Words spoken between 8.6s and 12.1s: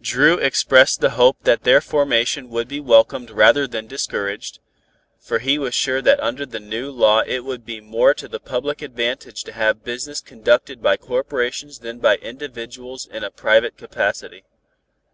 advantage to have business conducted by corporations than